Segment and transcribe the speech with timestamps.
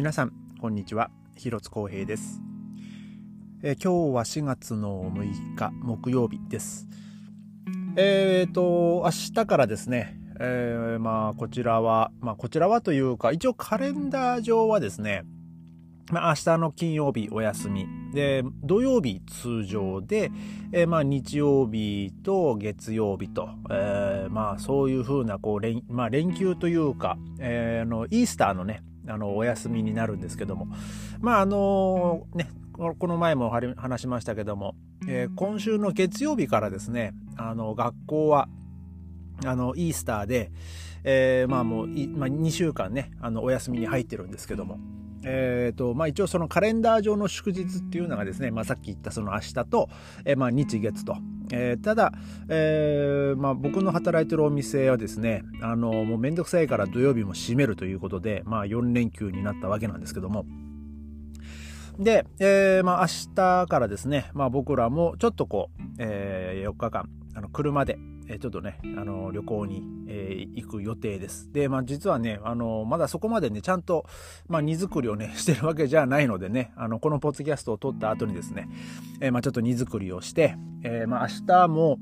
[0.00, 1.10] 皆さんこんにちは。
[1.36, 2.40] 広津光平です、
[3.62, 6.88] え、今日は4月の6日木曜日です。
[7.96, 15.24] えーと明日からですねえー、まあこちらはまあこちらはというか一応カレンダー上はですね
[16.10, 17.86] まあ、明日の金曜日お休み。
[18.14, 20.32] で、土曜日通常で、
[20.72, 30.68] えー、まあ日曜日と月曜日と、えー、まあそういうふうなこう連,、まあ、連休というか、えー、あのイースターのね、あのお休みになるんですけども、
[31.20, 34.74] まああのね、この前も話しましたけども、
[35.06, 38.48] えー、今週の月曜日からですね、あの学校は
[39.44, 40.50] あのイースターで、
[41.04, 44.78] えー、まあもう、まあ、2週間ね、あのお休みに入ってるんですけども、
[45.24, 49.88] えーとまあ、一応そのカレンダー上の祝日っていうのがですね、まあ、さっき言ったその明日と、
[50.24, 51.16] えー、まあ日月と、
[51.52, 52.12] えー、ただ、
[52.48, 60.44] えーまあ、僕の働いてるお店はですねあのもうめんどくさいから土曜日も閉めるということで、まあ、4連休になったわけなんですけども。
[61.98, 67.08] で、えーまあ、明日からですね、まあ、僕らもちょっとこう、えー、4日間
[67.40, 71.50] あの車でえちょっとね、あの旅行に、えー、行く予定です。
[71.52, 74.06] で、まあ実はね、あのまだそこまでね、ちゃんと、
[74.46, 78.68] まあ荷造りをね、 してるわけじゃないのでね、あの、このポッドキャストを撮った後にですね、
[79.20, 81.98] えー、まあちょっと荷造りをして、えー、まあ明日も、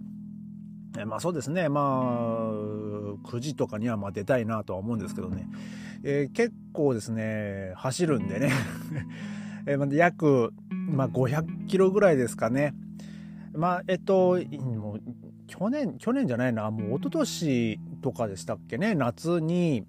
[0.98, 2.52] え、まあそうですね、まあ、
[3.24, 5.48] 9時とかにはまあ出たいなとは思うんですけどね、
[6.02, 8.50] え、結構ですね、走るんでね、
[9.66, 12.74] え、まあ約、まあ500キロぐらいですかね。
[13.52, 14.38] まあ、えっと、
[15.46, 19.84] 去年、去年じゃないな、もう一昨年とかでしたっけね、夏に、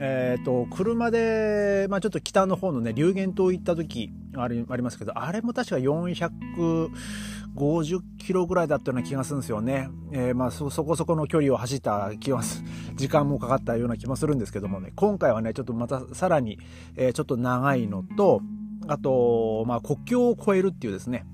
[0.00, 9.88] え、ー、と、車で、まあちょっと北の方のね、龍源島行った時ありありますけど、あれも確か450キロぐらいだったような気がするんですよね。
[10.12, 12.64] えー、まあそ、そこそこの距離を走った気がす、
[12.96, 16.58] 時間もかかったような気もするんですけどもね、今回はね、ちょっとまたさらに、
[16.96, 18.40] えー、ちょっと長いのと、
[18.86, 21.26] あと、まあ国境を越えるっていうですね、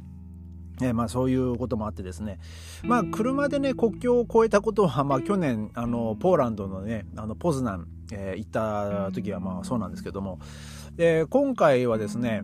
[0.81, 2.39] えー、まあそういうこともあってですね。
[2.83, 10.39] まあ車でね、国境を越えたことは、まあ去年、あの、ポーランドのね、あの、ポズナン、えー、行った時はまあそうなんですけども、
[10.97, 12.43] えー、今回はですね、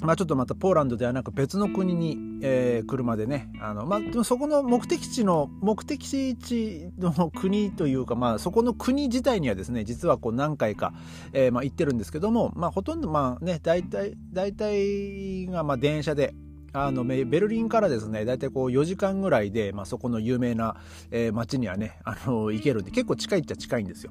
[0.00, 10.92] まあちょっとまたポーランドではなく別の国に、えー、車でね、あの、まあでもそこの目的地の、目的地の国というか、まあそこの国自体にはですね、実はこう何回か、
[11.32, 16.34] えー、まあ行ってるんですけども、まあほとんどまあね、大体、大体がまあ電車で、
[16.76, 20.76] あのベルリンからですね大体こう4時間ぐらいで、まあ、そこの有名な、
[21.12, 24.10] えー、街にはねあの行けるんで結構近いっちゃ近いんですよ。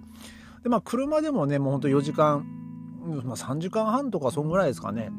[0.63, 2.45] でまあ車でもねもうほんと4時間、
[3.25, 5.11] まあ、3時間半とかそんぐらいですかね。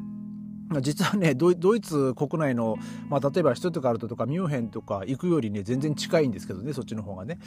[0.81, 2.77] 実はねドイツ国内の、
[3.09, 7.37] まあ、例えばシュトゥトガルトとかミュンヘンとか行くよりね全然近いんですけどねそっちの方がね。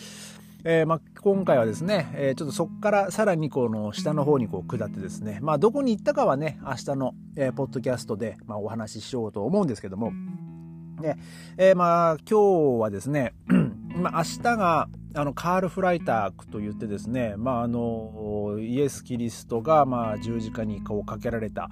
[0.64, 10.12] えー、まあ、今回はですね、えー、ちょっとそこからさらにこの下の方にこう下ってですね、まあ、どこに行ったかはね、明日の、えー、ポッドキャストで、まあ、お話ししようと思うんですけども、
[11.00, 11.16] で、
[11.56, 13.34] えー、まあ、今日はですね、
[13.94, 21.70] まあ、明日が、あの、カール・フライターと言ってですね、まあ、あの、イエス・キリストが、まあ、十字架にこうかけられた、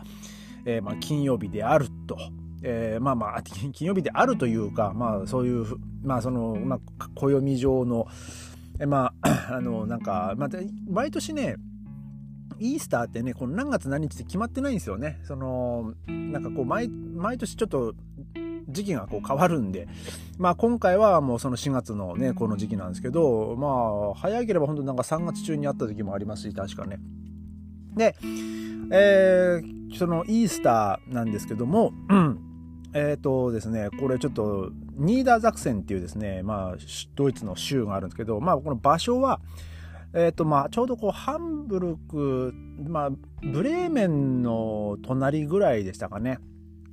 [0.65, 2.17] えー、まあ、金曜日であると。
[2.63, 5.67] えー、まあまあ、金曜日であるというか、まあ、そういう、
[6.03, 8.07] まあ、その、まあ、暦上の、
[8.79, 11.57] えまあ、 あの、なんか、また、毎年ね、
[12.59, 15.21] イースターってね、この何月何日って決まってないんですよね。
[15.25, 17.95] その、なんかこう、毎、毎年ちょっと、
[18.69, 19.87] 時期がこう変わるんで、
[20.39, 23.69] まあ今回はもうその4月のね、この時期なんですけど、ま
[24.11, 26.99] あ、早ければ本当なんか3月中にあった時もありますし、確かね。
[27.97, 28.17] で、
[28.91, 31.93] えー、そのイースターなんですけども、
[32.93, 36.77] えっ、とですね、これちょっと、ニーダーザクセンっていうですね、まあ、
[37.15, 39.41] ドイツの州があるんですけど、まあ、この場所は、
[40.15, 42.55] え、ー、と、まあ、ちょうどこう、ハンブルク、
[42.89, 43.11] まあ、
[43.43, 46.39] ブレーメンの隣ぐらいでしたかね。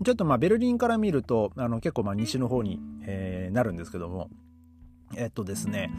[0.03, 4.29] ちょっとまあ、ベルリンから見ると、あの、結構まあ、西の方に、えー、なるんですけども、
[5.15, 5.89] えっ、とですね、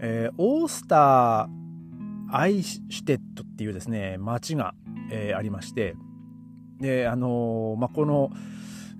[0.00, 4.74] えー、オースター・アイシュテットっていうですね、町が、
[5.10, 5.94] えー、ありまして、
[6.80, 8.30] で、あのー、まあ、この、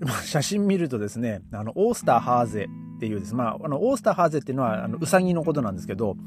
[0.25, 2.67] 写真見るとですね、あの、オースターハーゼ
[2.97, 6.17] っていうです、まあ、あの、オースターハーゼっていうのは、あの、うさぎのことなんですけど、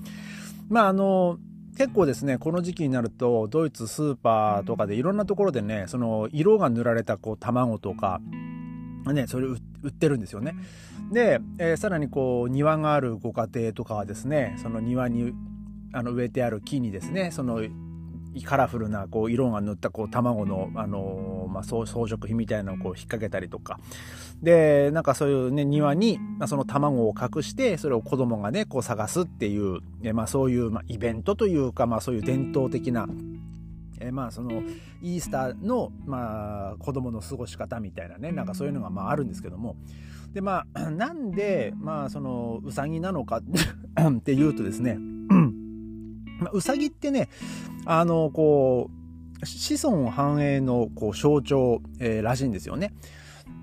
[0.69, 1.39] まあ、あの、
[1.77, 8.21] 結構ですね、この時期になると、ドイツスーパーとかでいろんなところでね、その、色が塗られたこう、卵とか、
[9.13, 10.55] ね、それ売ってるんですよね。
[11.13, 15.33] で、えー、さらにこう、庭があるご家庭とかはですね、その庭に、
[15.93, 17.61] あの、植えてある木にですね、その、
[18.43, 23.79] カラフルなこう色が塗ったこう卵の、あのー、まあ、装飾品みたいなのをこう引っ掛けたりとか。
[24.43, 29.81] でなんかそういうね庭に、まあ、その卵を隠してそれを子供がねこう探すっていう、
[30.13, 33.07] まあ、そういう、まあ、イベントというか、まあ、そういう伝統的な
[34.01, 34.63] えー、まあその
[35.03, 39.77] イースターのまあ子供の過ごし方みたいなねなんかそういうのがまああるんですけども。
[40.33, 44.99] でまあ なんでまあそのうさぎなのかっていうとですね
[46.41, 47.29] まあ、うさぎってね
[47.87, 48.91] あのこ
[49.43, 52.95] う子孫繁栄のこう象徴、えー、らしいんですよね。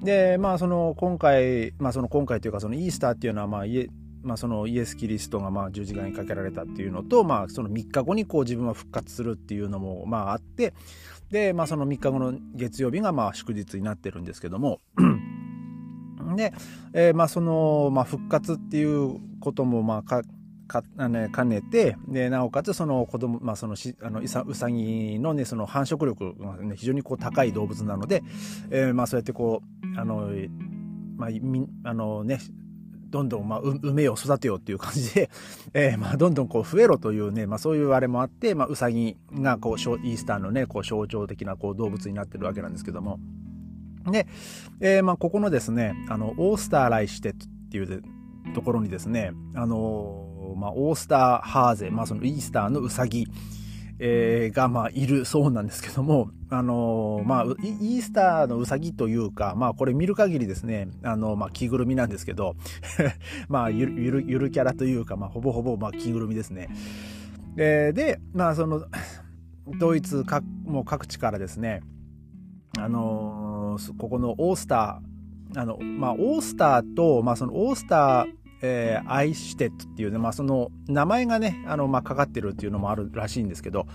[0.03, 3.65] でまあその今回まあその今回というかそのイースターっていうのはまあ
[4.23, 10.73] まあ、そのイエス・キリストがまあ十字架にかけられたっていうのと、まあ、その3日後にこう自分は復活するっていうのもまああって
[11.31, 14.79] で、まあ、その3日後の月曜日がまあ祝日になってるんですけども
[16.35, 16.53] で、
[16.93, 20.21] えー、まあその、まあ、復活っていうこともまあか
[20.71, 28.23] かあの、兼ねてでなおかつその子供、まあ、そのしあのうさぎの,、ね、その繁殖力が、ね、非常にこう高い動物なので、
[28.69, 29.61] えーまあ、そうやってこ
[29.95, 30.31] うあの、
[31.17, 32.39] まあみあのね、
[33.11, 35.29] どんどん、まあ、梅を育てようっていう感じで、
[35.73, 43.19] えー、まあ、どんどんこう増えろというね、まあ、そういうあれもあって、まあ、うさぎがこうイースターのねこう象徴的なこう動物になってるわけなんですけども。
[44.09, 44.25] で、
[44.79, 47.33] えー、まあここのですねあのオースターライシュテっ
[47.69, 48.01] ていう
[48.55, 50.30] ところにですねあの
[50.61, 53.27] まあ、オースターハーゼ、まあ、そのイースターのうさぎ、
[53.97, 62.55] えー、が、まあ、いるそうなんですけども、あのー、まあ、イースターのうさぎというか、まあ、これ見る限りですね、あの、まあ、着ぐるみなんですけど、
[63.49, 66.69] まあ、ゆる、ゆる、ゆるキャラというか、まあ、ほぼほぼ、まあ、着ぐるみですね。
[67.55, 68.85] で、で、まあ、その、
[69.79, 71.81] ドイツ各、もう各地からですね、
[72.77, 83.87] あのー、ここのオースター、あの、まあ、オースターと、まあ、そのオースター、えー、アイシュテットっていうね、まあ、その名前がね、あの、まあ、かかってるっていうのもあるらしいんですけど、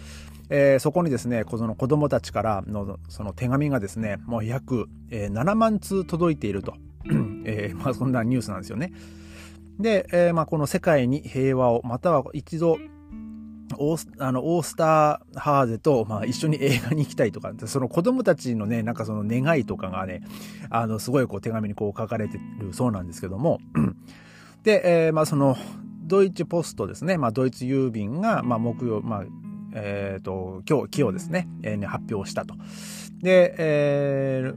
[0.49, 6.75] えー、そこにですね、この子供たちからのその手紙がですね、もう約、えー、7万通届いていると。
[7.45, 8.93] えー、まあ、そんなニュースなんですよね。
[9.79, 12.79] で、えー、まあ、この世界に平和を、または一度、
[13.79, 20.23] オースあのオースターハーゼと、まあ、一緒に映画に行きたいとか、その子供たちのね、なんかその願いとかがね、
[20.71, 23.61] あの、すごいこう手紙にこう書かれてるそうなんですけども、
[24.67, 25.57] で、えー、まあその、
[26.03, 29.25] ドイツポストですね、まあドイツ郵便が、まあ木曜、まあ、
[29.73, 32.57] えっ、ー、と、今日、今日ですね、えー、発表したと。
[33.23, 34.57] で、えー、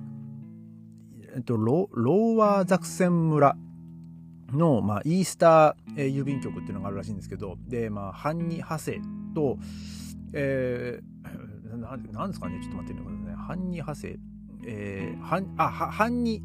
[1.35, 3.55] えっと、ロローワーザクセン村
[4.51, 8.99] の、まあ、イースター、えー、郵便局っていうのがあるらしいんですけど、で、まあ、ハンニ・ハセ
[9.35, 9.59] と、
[10.33, 13.35] えー、ななんですかね、ちょっと待ってくださいね。
[13.35, 14.17] ハンニ・ハセ、
[14.65, 16.41] えー、ハン、あ、ハンニ、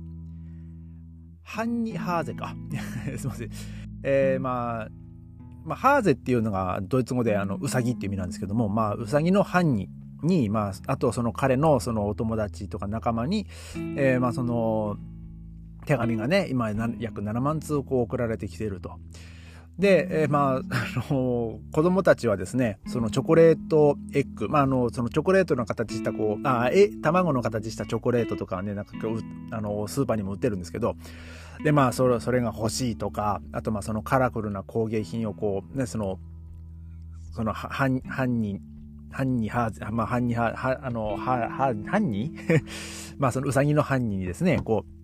[1.43, 2.55] ハンニハーゼか。
[3.19, 3.51] すいません。
[4.03, 4.89] えー、まあ、
[5.65, 9.89] まあ、ハーゼっていうのがドイツ語であのウサギっていう意味なんですけども、まあ、ウサギのハンニ
[10.23, 13.47] に、まあ、あとその彼のそのお友達とか仲間に、
[13.97, 14.97] えー、まあその
[15.87, 18.99] 手紙がね今約7万通こう送られてきていると。
[19.79, 28.93] で、えー、まあ、あの子供たちはですね、そのチョコレートエッグ、まあ、あの、そのチョコレートの形したこう、あ、え、卵の形したチョコレートとかね、なんか
[29.51, 30.95] あの、スーパーにも売ってるんですけど、
[31.63, 36.19] で、まあ、それ、それが欲しいとか、あと、まあ、そのカラフルな工芸品をこう、ね、その、
[37.33, 38.61] その、犯、犯人、
[39.11, 42.37] 犯人は、まあ、犯人は、は、あの、は、は、犯人？
[43.19, 44.95] まあ、そのうさぎの犯人にですね、こう、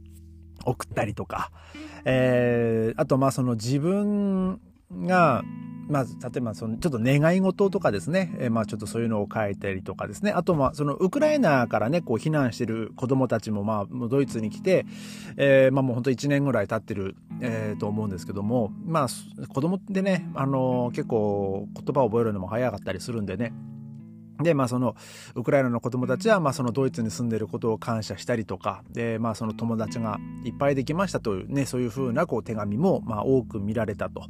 [0.64, 1.50] 送ったりとか、
[2.04, 4.60] えー、あとまあその自分
[4.92, 5.42] が
[5.90, 14.86] まず、例えばそのちょっと願い事とかですね、えー、まあちょっとそういうのを書いたりとかですね、あとまあそのウクライナからね、こう避難してる子供たちもまあドイツに来て、
[15.36, 19.08] えー、まあもう本当1年ぐらい経ってる、えー、と思うんですけども、まあ
[19.48, 23.52] 子供ってね、あのー、結構言葉を覚えるのも早かったりするんでね、
[24.42, 24.96] で、まあその、
[25.34, 34.24] ウクライナの子供たちは、まあそのドイツに住んでいることを感謝したりとか、で、まあその友達がいっぱいできましたというね、そういうふうなこう手紙も、まあ多く見られたと。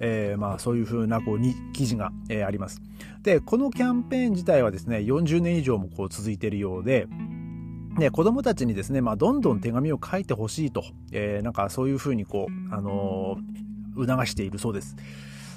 [0.00, 2.80] えー、まあそういうふうなこうに記事が、えー、あります。
[3.22, 7.08] で、このキャンペーン自体はですね、40年以上もこう続いているようで、
[7.98, 14.96] で、子供たちにですね、まあどんどん手紙を書いてほしいと、えー、なんかそういうふうにこう、あのー、促しているそうです。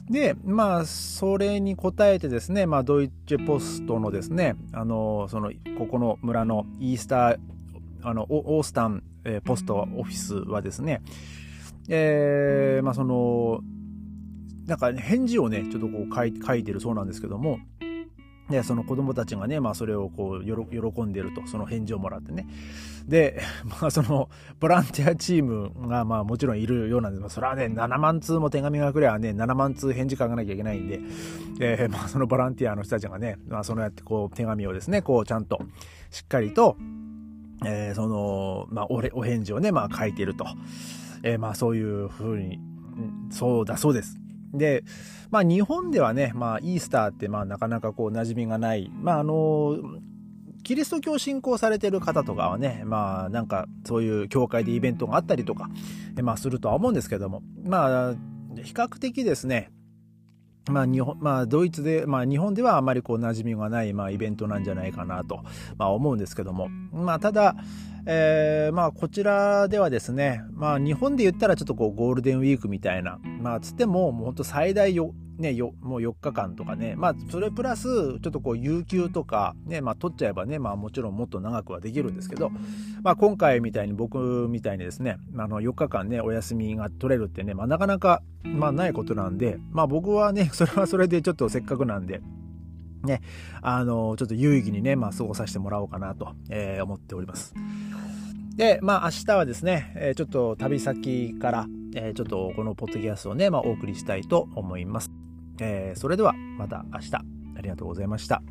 [0.10, 7.40] で、まあ、それに応えてですね、まあ、ドイツポストのですね、あの、その、ここの村のイースター、
[8.04, 11.02] あの、オースタン、えー、ポストオフィスはですね、
[11.90, 13.62] えー、まあ、その、
[14.68, 17.60] なんか、返事をね、ちょっとこう書い書いてるそうなんですけども、
[18.52, 22.46] で、その子供たちがね、まあそれをこう、喜んでると、その返事をもらってね。
[23.12, 23.42] で、
[23.82, 24.30] まあその、
[24.62, 31.02] ボランティアチームがまあもちろんいるようなんですが、それはね、7万通も手紙が来ればね、7万通返事書かなきゃいけないんで、
[31.60, 35.60] えー、 まあそのボランティアの人たちがね、まあそのやってこう、手紙をですね、こうちゃんと、
[36.10, 36.78] しっかりと、
[37.66, 40.46] えー、その、まあおお返事をね、まあ書いてると。
[41.24, 42.60] えー、まあそういうふうに、
[43.30, 44.18] そうだそうです。
[44.54, 44.86] で、
[45.32, 49.78] まあ日本ではね、まあイースターってまあなかなかこう馴染みがない、まああの、
[50.64, 55.70] キリスト教信仰されてる方とかはね、まあなんかそういう教会でイベントがあったりとか、
[56.22, 58.14] まあするとは思うんですけども、まあ
[58.64, 59.72] 比較的ですね、
[60.70, 65.44] まあ日本、まあドイツで、まあ日本ではあまりこう馴染みがない、まあイベントなんじゃないかなと、
[65.78, 67.56] まあ思うんですけども、まあただ、
[68.06, 82.50] えー、まあこちらではですね、まあ日本で言ったらちょっとこうゴールデンウィークみたいな、まあつってももうほんと最大よ、ね、よもう4日間とかね、まあそれプラスちょっとこう有給とかね、まあ取っちゃえばね、まあもちろんもっと長くはできるんですけど、
[83.04, 92.22] まあ今回みたいに僕みたいにですね、あの4日間ね、お休みが取れるってね、まあなかなか、まあないことなんで、まあ僕はね、 それはそれでちょっとせっかくなんで、
[93.04, 93.22] ね、
[93.62, 97.54] あの、ちょっと有意義にね、まあ過ごさせてもらおうかなと、えー、思っております。
[98.56, 105.21] で、まあ明日はですね、えちょっと旅先から、えちょっとこのポッドキャストをね、まあお送りしたいと思います。
[105.60, 108.42] えそれではまた明日ありがとうございました。